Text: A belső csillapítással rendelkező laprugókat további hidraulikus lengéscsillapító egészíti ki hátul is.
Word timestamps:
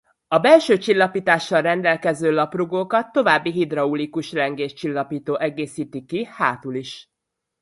A 0.27 0.39
belső 0.39 0.77
csillapítással 0.77 1.61
rendelkező 1.61 2.31
laprugókat 2.31 3.11
további 3.11 3.51
hidraulikus 3.51 4.31
lengéscsillapító 4.31 5.39
egészíti 5.39 6.05
ki 6.05 6.25
hátul 6.31 6.75
is. 6.75 7.11